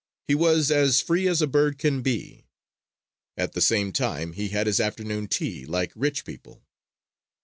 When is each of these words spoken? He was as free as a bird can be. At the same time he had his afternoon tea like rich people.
He 0.27 0.33
was 0.33 0.71
as 0.71 0.99
free 0.99 1.27
as 1.27 1.43
a 1.43 1.45
bird 1.47 1.77
can 1.77 2.01
be. 2.01 2.47
At 3.37 3.53
the 3.53 3.61
same 3.61 3.91
time 3.93 4.33
he 4.33 4.47
had 4.49 4.65
his 4.65 4.79
afternoon 4.79 5.27
tea 5.27 5.63
like 5.63 5.91
rich 5.95 6.25
people. 6.25 6.63